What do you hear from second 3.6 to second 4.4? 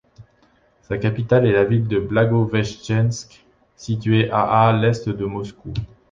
située